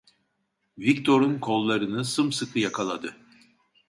Viktor'un 0.79 1.39
kollarını 1.39 2.05
sımsıkı 2.05 2.59
yakaladı. 2.59 3.15